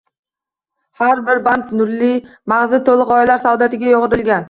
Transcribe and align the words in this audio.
Har 1.01 1.21
bir 1.27 1.43
band 1.49 1.75
nurli, 1.81 2.11
magʻzi 2.55 2.83
toʻq 2.91 3.07
gʻoyalar 3.15 3.47
saodatiga 3.49 3.97
yoʻgʻrilgan. 3.97 4.39